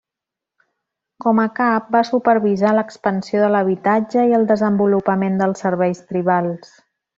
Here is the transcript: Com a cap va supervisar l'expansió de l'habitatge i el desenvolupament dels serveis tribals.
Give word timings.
Com 1.25 1.41
a 1.43 1.45
cap 1.59 1.91
va 1.95 2.01
supervisar 2.07 2.71
l'expansió 2.77 3.43
de 3.45 3.51
l'habitatge 3.57 4.25
i 4.33 4.35
el 4.41 4.49
desenvolupament 4.55 5.39
dels 5.45 5.63
serveis 5.67 6.05
tribals. 6.11 6.77